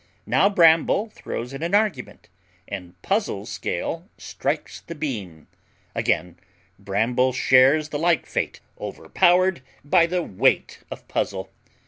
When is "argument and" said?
1.75-2.99